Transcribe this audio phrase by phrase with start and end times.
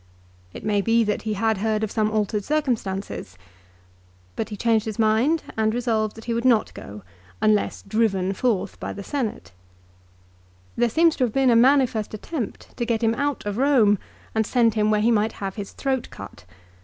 [0.51, 3.37] It may be that he had heard of some altered circumstances.
[4.35, 7.03] But he changed his mind and resolved that he would not go,
[7.39, 9.51] unless driven forth by the Senate.
[10.75, 13.99] There seems to have been a manifest attempt to get him out of Rome
[14.33, 16.09] and send him where he might have his throat cut.
[16.09, 16.67] But he declined; 1 Appian, lib.
[16.67, 16.69] iii.